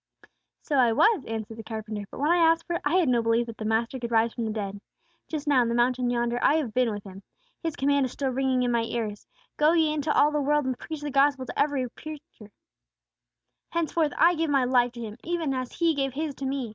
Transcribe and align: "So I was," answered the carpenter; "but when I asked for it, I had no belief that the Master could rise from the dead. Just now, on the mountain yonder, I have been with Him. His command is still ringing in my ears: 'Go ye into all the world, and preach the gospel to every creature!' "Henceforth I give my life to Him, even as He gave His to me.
"So 0.63 0.77
I 0.77 0.93
was," 0.93 1.25
answered 1.25 1.57
the 1.57 1.63
carpenter; 1.63 2.05
"but 2.09 2.19
when 2.19 2.31
I 2.31 2.37
asked 2.37 2.65
for 2.65 2.77
it, 2.77 2.81
I 2.83 2.95
had 2.95 3.07
no 3.07 3.21
belief 3.21 3.45
that 3.45 3.57
the 3.59 3.65
Master 3.65 3.99
could 3.99 4.09
rise 4.09 4.33
from 4.33 4.45
the 4.45 4.51
dead. 4.51 4.81
Just 5.27 5.47
now, 5.47 5.61
on 5.61 5.69
the 5.69 5.75
mountain 5.75 6.09
yonder, 6.09 6.39
I 6.41 6.55
have 6.55 6.73
been 6.73 6.89
with 6.89 7.03
Him. 7.03 7.21
His 7.61 7.75
command 7.75 8.07
is 8.07 8.11
still 8.11 8.31
ringing 8.31 8.63
in 8.63 8.71
my 8.71 8.81
ears: 8.81 9.27
'Go 9.57 9.73
ye 9.73 9.93
into 9.93 10.11
all 10.11 10.31
the 10.31 10.41
world, 10.41 10.65
and 10.65 10.79
preach 10.79 11.01
the 11.01 11.11
gospel 11.11 11.45
to 11.45 11.59
every 11.59 11.87
creature!' 11.91 12.51
"Henceforth 13.69 14.13
I 14.17 14.33
give 14.33 14.49
my 14.49 14.63
life 14.63 14.91
to 14.93 15.01
Him, 15.01 15.17
even 15.23 15.53
as 15.53 15.71
He 15.73 15.93
gave 15.93 16.13
His 16.13 16.33
to 16.33 16.47
me. 16.47 16.69